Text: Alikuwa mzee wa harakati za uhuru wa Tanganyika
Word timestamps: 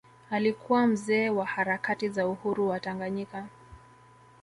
Alikuwa 0.29 0.87
mzee 0.87 1.29
wa 1.29 1.45
harakati 1.45 2.09
za 2.09 2.27
uhuru 2.27 2.67
wa 2.69 2.79
Tanganyika 2.79 3.47